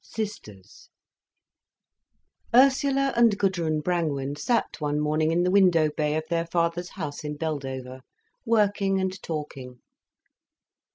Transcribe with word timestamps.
SISTERS 0.03 0.89
Ursula 2.55 3.13
and 3.15 3.37
Gudrun 3.37 3.81
Brangwen 3.81 4.35
sat 4.35 4.81
one 4.81 4.99
morning 4.99 5.29
in 5.31 5.43
the 5.43 5.51
window 5.51 5.91
bay 5.95 6.15
of 6.15 6.23
their 6.27 6.47
father's 6.47 6.89
house 6.89 7.23
in 7.23 7.37
Beldover, 7.37 8.01
working 8.43 8.99
and 8.99 9.21
talking. 9.21 9.79